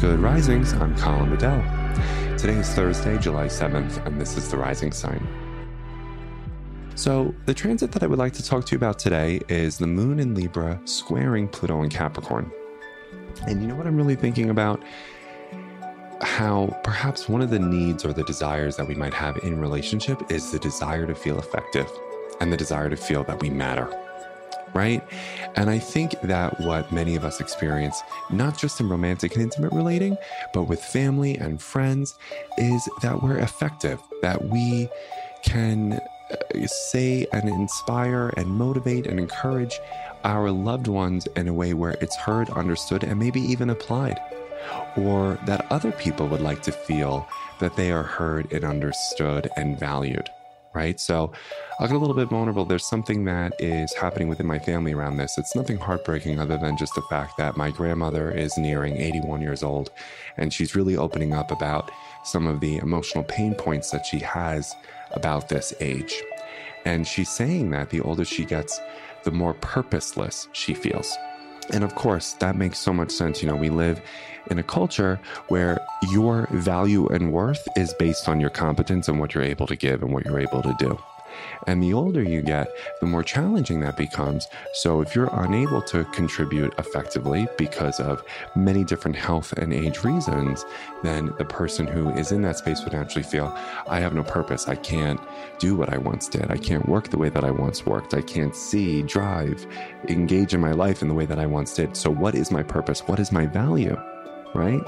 Good 0.00 0.20
Risings. 0.20 0.74
I'm 0.74 0.96
Colin 0.96 1.28
Bedell. 1.28 1.60
Today 2.38 2.54
is 2.54 2.68
Thursday, 2.72 3.18
July 3.18 3.46
7th, 3.46 4.06
and 4.06 4.20
this 4.20 4.36
is 4.36 4.48
the 4.48 4.56
Rising 4.56 4.92
Sign. 4.92 5.26
So, 6.94 7.34
the 7.46 7.54
transit 7.54 7.90
that 7.90 8.04
I 8.04 8.06
would 8.06 8.18
like 8.20 8.32
to 8.34 8.44
talk 8.44 8.64
to 8.66 8.72
you 8.72 8.76
about 8.76 9.00
today 9.00 9.40
is 9.48 9.76
the 9.76 9.88
Moon 9.88 10.20
in 10.20 10.36
Libra 10.36 10.80
squaring 10.84 11.48
Pluto 11.48 11.82
in 11.82 11.90
Capricorn. 11.90 12.48
And 13.48 13.60
you 13.60 13.66
know 13.66 13.74
what 13.74 13.88
I'm 13.88 13.96
really 13.96 14.14
thinking 14.14 14.50
about? 14.50 14.80
How 16.20 16.78
perhaps 16.84 17.28
one 17.28 17.42
of 17.42 17.50
the 17.50 17.58
needs 17.58 18.04
or 18.04 18.12
the 18.12 18.22
desires 18.22 18.76
that 18.76 18.86
we 18.86 18.94
might 18.94 19.14
have 19.14 19.38
in 19.38 19.60
relationship 19.60 20.30
is 20.30 20.52
the 20.52 20.60
desire 20.60 21.08
to 21.08 21.14
feel 21.16 21.40
effective 21.40 21.90
and 22.40 22.52
the 22.52 22.56
desire 22.56 22.88
to 22.88 22.96
feel 22.96 23.24
that 23.24 23.40
we 23.40 23.50
matter 23.50 23.92
right? 24.74 25.02
And 25.56 25.70
I 25.70 25.78
think 25.78 26.20
that 26.22 26.60
what 26.60 26.92
many 26.92 27.16
of 27.16 27.24
us 27.24 27.40
experience, 27.40 28.00
not 28.30 28.58
just 28.58 28.80
in 28.80 28.88
romantic 28.88 29.34
and 29.34 29.42
intimate 29.42 29.72
relating, 29.72 30.16
but 30.52 30.64
with 30.64 30.82
family 30.82 31.36
and 31.36 31.60
friends, 31.60 32.18
is 32.56 32.88
that 33.02 33.22
we're 33.22 33.38
effective, 33.38 34.00
that 34.22 34.44
we 34.46 34.88
can 35.42 35.94
uh, 35.94 36.66
say 36.66 37.26
and 37.32 37.48
inspire 37.48 38.32
and 38.36 38.48
motivate 38.48 39.06
and 39.06 39.18
encourage 39.18 39.80
our 40.24 40.50
loved 40.50 40.88
ones 40.88 41.26
in 41.36 41.48
a 41.48 41.54
way 41.54 41.74
where 41.74 41.96
it's 42.00 42.16
heard, 42.16 42.50
understood, 42.50 43.04
and 43.04 43.18
maybe 43.18 43.40
even 43.40 43.70
applied. 43.70 44.20
Or 44.96 45.38
that 45.46 45.70
other 45.70 45.92
people 45.92 46.26
would 46.28 46.40
like 46.40 46.62
to 46.62 46.72
feel 46.72 47.26
that 47.60 47.76
they 47.76 47.92
are 47.92 48.02
heard 48.02 48.52
and 48.52 48.64
understood 48.64 49.48
and 49.56 49.78
valued 49.78 50.28
right? 50.74 51.00
So 51.00 51.32
I'll 51.78 51.86
get 51.86 51.96
a 51.96 51.98
little 51.98 52.14
bit 52.14 52.28
vulnerable. 52.28 52.64
There's 52.64 52.86
something 52.86 53.24
that 53.24 53.52
is 53.58 53.92
happening 53.94 54.28
within 54.28 54.46
my 54.46 54.58
family 54.58 54.92
around 54.92 55.16
this. 55.16 55.38
It's 55.38 55.54
nothing 55.56 55.78
heartbreaking 55.78 56.38
other 56.38 56.58
than 56.58 56.76
just 56.76 56.94
the 56.94 57.02
fact 57.02 57.36
that 57.38 57.56
my 57.56 57.70
grandmother 57.70 58.30
is 58.30 58.56
nearing 58.58 58.96
81 58.96 59.40
years 59.40 59.62
old 59.62 59.90
and 60.36 60.52
she's 60.52 60.76
really 60.76 60.96
opening 60.96 61.32
up 61.32 61.50
about 61.50 61.90
some 62.24 62.46
of 62.46 62.60
the 62.60 62.76
emotional 62.78 63.24
pain 63.24 63.54
points 63.54 63.90
that 63.90 64.06
she 64.06 64.18
has 64.18 64.74
about 65.12 65.48
this 65.48 65.72
age. 65.80 66.22
And 66.84 67.06
she's 67.06 67.30
saying 67.30 67.70
that 67.70 67.90
the 67.90 68.00
older 68.00 68.24
she 68.24 68.44
gets, 68.44 68.80
the 69.24 69.30
more 69.30 69.54
purposeless 69.54 70.48
she 70.52 70.74
feels. 70.74 71.16
And 71.70 71.84
of 71.84 71.94
course, 71.94 72.32
that 72.34 72.56
makes 72.56 72.78
so 72.78 72.92
much 72.92 73.10
sense. 73.10 73.42
You 73.42 73.48
know, 73.48 73.56
we 73.56 73.70
live 73.70 74.00
in 74.50 74.58
a 74.58 74.62
culture 74.62 75.20
where 75.48 75.78
your 76.10 76.48
value 76.50 77.06
and 77.08 77.32
worth 77.32 77.66
is 77.76 77.92
based 77.94 78.28
on 78.28 78.40
your 78.40 78.50
competence 78.50 79.08
and 79.08 79.20
what 79.20 79.34
you're 79.34 79.44
able 79.44 79.66
to 79.66 79.76
give 79.76 80.02
and 80.02 80.12
what 80.12 80.24
you're 80.24 80.40
able 80.40 80.62
to 80.62 80.74
do. 80.78 80.98
And 81.66 81.82
the 81.82 81.92
older 81.92 82.22
you 82.22 82.42
get, 82.42 82.68
the 83.00 83.06
more 83.06 83.22
challenging 83.22 83.80
that 83.80 83.96
becomes. 83.96 84.46
So, 84.72 85.00
if 85.00 85.14
you're 85.14 85.30
unable 85.32 85.82
to 85.82 86.04
contribute 86.06 86.74
effectively 86.78 87.46
because 87.56 88.00
of 88.00 88.22
many 88.54 88.84
different 88.84 89.16
health 89.16 89.52
and 89.52 89.72
age 89.72 90.04
reasons, 90.04 90.64
then 91.02 91.32
the 91.38 91.44
person 91.44 91.86
who 91.86 92.10
is 92.10 92.32
in 92.32 92.42
that 92.42 92.58
space 92.58 92.82
would 92.84 92.92
naturally 92.92 93.22
feel, 93.22 93.56
I 93.88 94.00
have 94.00 94.14
no 94.14 94.22
purpose. 94.22 94.68
I 94.68 94.76
can't 94.76 95.20
do 95.58 95.76
what 95.76 95.92
I 95.92 95.98
once 95.98 96.28
did. 96.28 96.50
I 96.50 96.56
can't 96.56 96.88
work 96.88 97.08
the 97.08 97.18
way 97.18 97.28
that 97.28 97.44
I 97.44 97.50
once 97.50 97.84
worked. 97.84 98.14
I 98.14 98.22
can't 98.22 98.54
see, 98.54 99.02
drive, 99.02 99.66
engage 100.08 100.54
in 100.54 100.60
my 100.60 100.72
life 100.72 101.02
in 101.02 101.08
the 101.08 101.14
way 101.14 101.26
that 101.26 101.38
I 101.38 101.46
once 101.46 101.74
did. 101.74 101.96
So, 101.96 102.10
what 102.10 102.34
is 102.34 102.50
my 102.50 102.62
purpose? 102.62 103.00
What 103.06 103.18
is 103.18 103.32
my 103.32 103.46
value? 103.46 103.96
Right? 104.54 104.82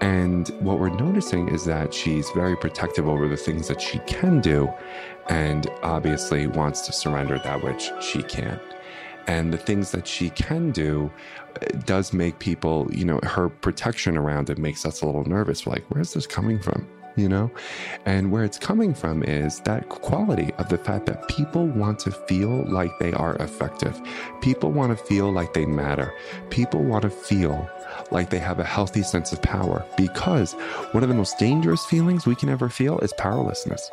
And 0.00 0.48
what 0.60 0.78
we're 0.78 0.90
noticing 0.90 1.48
is 1.48 1.64
that 1.64 1.92
she's 1.92 2.30
very 2.30 2.56
protective 2.56 3.08
over 3.08 3.28
the 3.28 3.36
things 3.36 3.68
that 3.68 3.80
she 3.80 3.98
can 4.00 4.40
do 4.40 4.72
and 5.28 5.66
obviously 5.82 6.46
wants 6.46 6.82
to 6.82 6.92
surrender 6.92 7.38
that 7.38 7.62
which 7.62 7.90
she 8.00 8.22
can't. 8.22 8.62
And 9.26 9.52
the 9.52 9.58
things 9.58 9.90
that 9.90 10.06
she 10.06 10.30
can 10.30 10.70
do 10.70 11.10
uh, 11.60 11.76
does 11.84 12.12
make 12.12 12.38
people, 12.38 12.88
you 12.90 13.04
know, 13.04 13.20
her 13.22 13.48
protection 13.48 14.16
around 14.16 14.48
it 14.48 14.56
makes 14.56 14.86
us 14.86 15.02
a 15.02 15.06
little 15.06 15.24
nervous. 15.24 15.66
We're 15.66 15.74
like, 15.74 15.84
where's 15.90 16.14
this 16.14 16.26
coming 16.26 16.58
from? 16.58 16.88
You 17.18 17.28
know? 17.28 17.50
And 18.06 18.30
where 18.30 18.44
it's 18.44 18.58
coming 18.58 18.94
from 18.94 19.24
is 19.24 19.60
that 19.60 19.88
quality 19.88 20.52
of 20.58 20.68
the 20.68 20.78
fact 20.78 21.06
that 21.06 21.26
people 21.28 21.66
want 21.66 21.98
to 22.00 22.12
feel 22.12 22.64
like 22.64 22.92
they 23.00 23.12
are 23.12 23.34
effective. 23.36 24.00
People 24.40 24.70
want 24.70 24.96
to 24.96 25.04
feel 25.04 25.32
like 25.32 25.52
they 25.52 25.66
matter. 25.66 26.14
People 26.50 26.84
want 26.84 27.02
to 27.02 27.10
feel 27.10 27.68
like 28.12 28.30
they 28.30 28.38
have 28.38 28.60
a 28.60 28.64
healthy 28.64 29.02
sense 29.02 29.32
of 29.32 29.42
power 29.42 29.84
because 29.96 30.52
one 30.92 31.02
of 31.02 31.08
the 31.08 31.14
most 31.14 31.38
dangerous 31.38 31.84
feelings 31.84 32.24
we 32.24 32.36
can 32.36 32.48
ever 32.48 32.68
feel 32.68 32.98
is 33.00 33.12
powerlessness. 33.14 33.90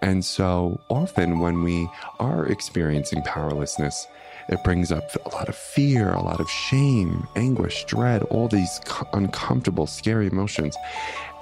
And 0.00 0.24
so 0.24 0.80
often 0.88 1.40
when 1.40 1.62
we 1.62 1.88
are 2.20 2.46
experiencing 2.46 3.22
powerlessness, 3.22 4.06
it 4.48 4.62
brings 4.64 4.90
up 4.90 5.04
a 5.24 5.28
lot 5.30 5.48
of 5.48 5.54
fear, 5.54 6.12
a 6.12 6.22
lot 6.22 6.40
of 6.40 6.50
shame, 6.50 7.26
anguish, 7.36 7.84
dread, 7.84 8.22
all 8.24 8.48
these 8.48 8.80
uncomfortable, 9.12 9.86
scary 9.86 10.26
emotions. 10.26 10.76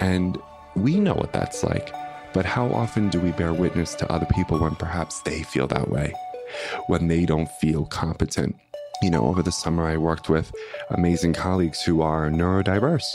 And 0.00 0.38
we 0.76 1.00
know 1.00 1.14
what 1.14 1.32
that's 1.32 1.62
like. 1.62 1.92
But 2.32 2.44
how 2.44 2.68
often 2.68 3.08
do 3.08 3.20
we 3.20 3.32
bear 3.32 3.52
witness 3.52 3.94
to 3.96 4.12
other 4.12 4.26
people 4.26 4.60
when 4.60 4.76
perhaps 4.76 5.20
they 5.22 5.42
feel 5.42 5.66
that 5.68 5.90
way? 5.90 6.14
When 6.86 7.08
they 7.08 7.24
don't 7.26 7.50
feel 7.60 7.86
competent? 7.86 8.56
You 9.02 9.10
know, 9.10 9.26
over 9.26 9.42
the 9.42 9.52
summer, 9.52 9.86
I 9.86 9.96
worked 9.96 10.28
with 10.28 10.52
amazing 10.90 11.32
colleagues 11.32 11.82
who 11.82 12.02
are 12.02 12.28
neurodiverse 12.28 13.14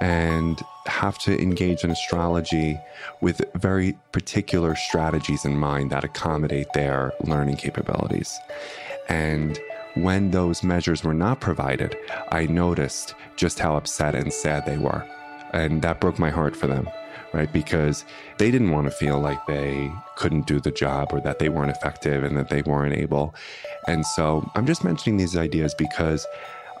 and 0.00 0.60
have 0.86 1.18
to 1.18 1.40
engage 1.40 1.82
in 1.82 1.90
astrology 1.90 2.78
with 3.20 3.40
very 3.54 3.96
particular 4.12 4.76
strategies 4.76 5.44
in 5.44 5.56
mind 5.56 5.90
that 5.90 6.04
accommodate 6.04 6.72
their 6.74 7.12
learning 7.24 7.56
capabilities. 7.56 8.38
And 9.08 9.58
when 9.94 10.30
those 10.30 10.62
measures 10.62 11.02
were 11.02 11.14
not 11.14 11.40
provided, 11.40 11.96
I 12.30 12.44
noticed 12.44 13.14
just 13.36 13.58
how 13.58 13.76
upset 13.76 14.14
and 14.14 14.32
sad 14.32 14.66
they 14.66 14.76
were. 14.76 15.04
And 15.52 15.82
that 15.82 16.00
broke 16.00 16.18
my 16.18 16.30
heart 16.30 16.56
for 16.56 16.66
them, 16.66 16.88
right? 17.32 17.52
Because 17.52 18.04
they 18.38 18.50
didn't 18.50 18.70
want 18.70 18.86
to 18.86 18.90
feel 18.90 19.18
like 19.18 19.44
they 19.46 19.90
couldn't 20.16 20.46
do 20.46 20.60
the 20.60 20.70
job 20.70 21.12
or 21.12 21.20
that 21.20 21.38
they 21.38 21.48
weren't 21.48 21.70
effective 21.70 22.24
and 22.24 22.36
that 22.36 22.48
they 22.48 22.62
weren't 22.62 22.94
able. 22.94 23.34
And 23.86 24.04
so 24.04 24.50
I'm 24.54 24.66
just 24.66 24.84
mentioning 24.84 25.16
these 25.16 25.36
ideas 25.36 25.74
because 25.74 26.26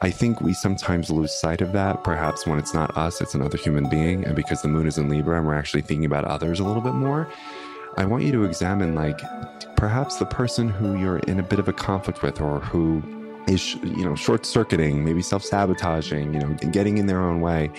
I 0.02 0.10
think 0.10 0.40
we 0.40 0.52
sometimes 0.52 1.10
lose 1.10 1.32
sight 1.32 1.62
of 1.62 1.72
that. 1.72 2.04
Perhaps 2.04 2.46
when 2.46 2.58
it's 2.58 2.74
not 2.74 2.96
us, 2.96 3.20
it's 3.20 3.34
another 3.34 3.56
human 3.56 3.88
being. 3.88 4.24
And 4.24 4.36
because 4.36 4.60
the 4.60 4.68
moon 4.68 4.86
is 4.86 4.98
in 4.98 5.08
Libra 5.08 5.38
and 5.38 5.46
we're 5.46 5.54
actually 5.54 5.82
thinking 5.82 6.04
about 6.04 6.24
others 6.24 6.60
a 6.60 6.64
little 6.64 6.82
bit 6.82 6.94
more, 6.94 7.28
I 7.96 8.04
want 8.04 8.24
you 8.24 8.32
to 8.32 8.44
examine 8.44 8.94
like 8.94 9.18
perhaps 9.76 10.16
the 10.16 10.26
person 10.26 10.68
who 10.68 10.98
you're 10.98 11.20
in 11.20 11.40
a 11.40 11.42
bit 11.42 11.58
of 11.58 11.68
a 11.68 11.72
conflict 11.72 12.22
with 12.22 12.42
or 12.42 12.60
who 12.60 13.02
is, 13.46 13.74
you 13.76 14.04
know, 14.04 14.14
short 14.14 14.44
circuiting, 14.44 15.04
maybe 15.04 15.22
self 15.22 15.44
sabotaging, 15.44 16.34
you 16.34 16.40
know, 16.40 16.54
getting 16.70 16.98
in 16.98 17.06
their 17.06 17.20
own 17.20 17.40
way. 17.40 17.70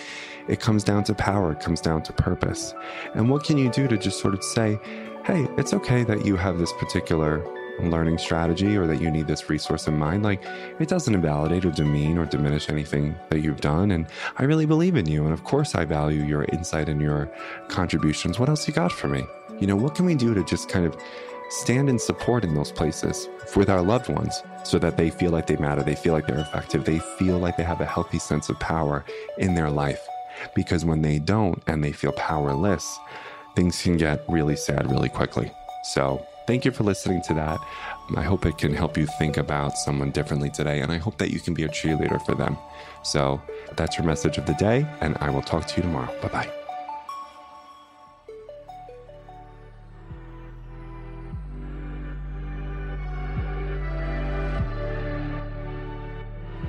It 0.48 0.60
comes 0.62 0.84
down 0.84 1.04
to 1.06 1.14
power, 1.14 1.52
it 1.52 1.60
comes 1.60 1.82
down 1.82 2.04
to 2.04 2.14
purpose. 2.14 2.74
And 3.14 3.30
what 3.30 3.44
can 3.44 3.58
you 3.58 3.70
do 3.70 3.88
to 3.88 3.98
just 3.98 4.20
sort 4.20 4.34
of 4.34 4.44
say, 4.44 4.80
hey, 5.26 5.48
it's 5.58 5.74
okay 5.74 6.04
that 6.06 6.26
you 6.26 6.38
have 6.38 6.58
this 6.58 6.72
particular 6.74 7.46
learning 7.80 8.18
strategy 8.18 8.76
or 8.76 8.88
that 8.88 9.02
you 9.02 9.12
need 9.12 9.28
this 9.28 9.50
resource 9.50 9.88
in 9.88 9.98
mind, 9.98 10.24
like 10.24 10.44
it 10.80 10.88
doesn't 10.88 11.14
invalidate 11.14 11.66
or 11.66 11.72
demean 11.72 12.18
or 12.18 12.26
diminish 12.26 12.70
anything 12.70 13.16
that 13.30 13.42
you've 13.42 13.62
done. 13.62 13.92
And 13.92 14.08
I 14.38 14.44
really 14.44 14.66
believe 14.66 14.96
in 14.96 15.06
you. 15.06 15.24
And 15.24 15.34
of 15.34 15.44
course, 15.44 15.76
I 15.76 15.86
value 15.86 16.24
your 16.24 16.46
insight 16.46 16.90
and 16.90 17.02
your 17.02 17.30
contributions. 17.68 18.40
What 18.40 18.50
else 18.50 18.68
you 18.68 18.74
got 18.74 18.92
for 18.92 19.08
me? 19.08 19.26
You 19.60 19.68
know, 19.68 19.76
what 19.76 19.96
can 19.96 20.06
we 20.06 20.16
do 20.16 20.34
to 20.34 20.44
just 20.44 20.70
kind 20.70 20.86
of 20.86 20.98
stand 21.50 21.90
in 21.90 22.00
support 22.00 22.44
in 22.44 22.53
those 22.53 22.72
places 22.72 23.30
with 23.56 23.69
our 23.69 23.81
loved 23.81 24.09
ones 24.09 24.44
so 24.63 24.78
that 24.80 24.97
they 24.97 25.09
feel 25.09 25.31
like 25.31 25.47
they 25.47 25.56
matter, 25.58 25.84
they 25.84 25.96
feel 25.96 26.13
like 26.13 26.28
they're 26.28 26.40
effective, 26.40 26.85
they 26.85 27.00
feel 27.00 27.40
like 27.40 27.58
they 27.58 27.63
have 27.63 27.81
a 27.81 27.85
healthy 27.85 28.19
sense 28.19 28.50
of 28.50 28.59
power 28.59 29.06
in 29.38 29.56
their 29.56 29.69
life. 29.69 30.06
Because 30.56 30.86
when 30.86 31.02
they 31.02 31.19
don't 31.19 31.62
and 31.68 31.84
they 31.84 31.91
feel 31.91 32.12
powerless, 32.12 33.00
things 33.56 33.81
can 33.81 33.97
get 33.97 34.24
really 34.28 34.56
sad 34.56 34.90
really 34.91 35.09
quickly. 35.09 35.52
So, 35.84 36.25
Thank 36.47 36.63
you 36.63 36.72
for 36.72 36.86
listening 36.86 37.22
to 37.24 37.34
that. 37.34 37.59
I 38.16 38.24
hope 38.24 38.46
it 38.46 38.57
can 38.57 38.74
help 38.74 38.97
you 38.97 39.06
think 39.06 39.36
about 39.36 39.78
someone 39.78 40.12
differently 40.12 40.50
today, 40.50 40.80
and 40.80 40.94
I 40.94 40.97
hope 40.97 41.18
that 41.18 41.30
you 41.30 41.42
can 41.42 41.54
be 41.54 41.63
a 41.63 41.68
cheerleader 41.68 42.25
for 42.25 42.36
them. 42.36 42.57
So 43.04 43.42
that's 43.75 43.98
your 43.98 44.07
message 44.07 44.38
of 44.38 44.45
the 44.45 44.54
day, 44.54 44.88
and 45.01 45.18
I 45.19 45.30
will 45.30 45.42
talk 45.42 45.68
to 45.68 45.75
you 45.75 45.83
tomorrow. 45.83 46.10
Bye 46.22 46.30
bye. 46.30 46.56